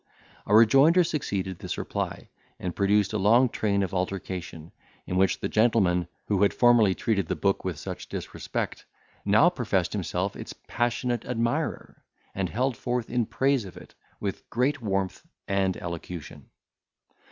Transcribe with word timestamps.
A 0.47 0.55
rejoinder 0.55 1.03
succeeded 1.03 1.59
this 1.59 1.77
reply, 1.77 2.29
and 2.59 2.75
produced 2.75 3.13
a 3.13 3.19
long 3.19 3.49
train 3.49 3.83
of 3.83 3.93
altercation, 3.93 4.71
in 5.05 5.15
which 5.15 5.39
the 5.39 5.47
gentleman, 5.47 6.07
who 6.25 6.41
had 6.41 6.55
formerly 6.55 6.95
treated 6.95 7.27
the 7.27 7.35
book 7.35 7.63
with 7.63 7.77
such 7.77 8.09
disrespect, 8.09 8.87
now 9.25 9.47
professed 9.51 9.93
himself 9.93 10.35
its 10.35 10.53
passionate 10.67 11.23
admirer, 11.25 12.03
and 12.33 12.49
held 12.49 12.75
forth 12.75 13.11
in 13.11 13.27
praise 13.27 13.63
of 13.63 13.77
it 13.77 13.93
with 14.19 14.49
great 14.49 14.81
warmth 14.81 15.23
and 15.47 15.77
elocution. 15.77 16.49